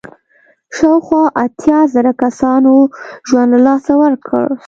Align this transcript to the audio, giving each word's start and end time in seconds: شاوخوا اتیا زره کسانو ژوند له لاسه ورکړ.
شاوخوا 0.75 1.23
اتیا 1.43 1.79
زره 1.93 2.11
کسانو 2.23 2.73
ژوند 3.27 3.49
له 3.53 3.59
لاسه 3.65 3.93
ورکړ. 4.01 4.43